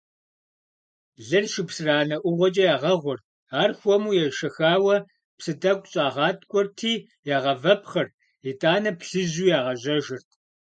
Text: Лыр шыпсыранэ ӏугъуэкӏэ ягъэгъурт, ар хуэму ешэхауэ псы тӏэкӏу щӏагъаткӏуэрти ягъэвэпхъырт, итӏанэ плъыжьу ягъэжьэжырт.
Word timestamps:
Лыр 1.27 1.45
шыпсыранэ 1.53 2.17
ӏугъуэкӏэ 2.21 2.63
ягъэгъурт, 2.75 3.23
ар 3.61 3.71
хуэму 3.79 4.11
ешэхауэ 4.25 4.97
псы 5.37 5.53
тӏэкӏу 5.61 5.89
щӏагъаткӏуэрти 5.91 6.93
ягъэвэпхъырт, 7.35 8.11
итӏанэ 8.49 8.91
плъыжьу 8.99 9.49
ягъэжьэжырт. 9.57 10.29